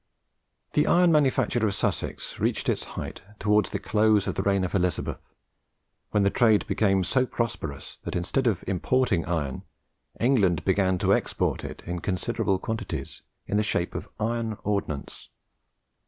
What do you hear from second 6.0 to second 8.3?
when the trade became so prosperous that,